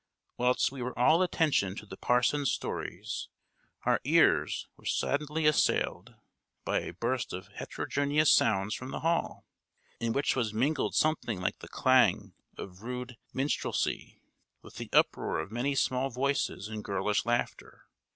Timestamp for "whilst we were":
0.35-0.97